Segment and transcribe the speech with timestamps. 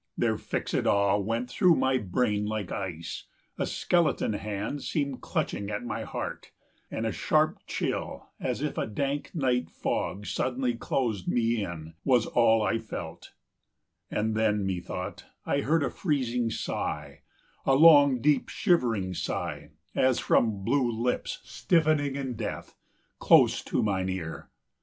[0.17, 3.25] Their fixéd awe went through my brain like ice;
[3.57, 6.49] 30 A skeleton hand seemed clutching at my heart,
[6.89, 12.25] And a sharp chill, as if a dank night fog Suddenly closed me in, was
[12.25, 13.33] all I felt:
[14.09, 17.21] And then, methought, I heard a freezing sigh,
[17.63, 22.75] A long, deep, shivering sigh, as from blue lips 35 Stiffening in death,
[23.19, 24.49] close to mine ear.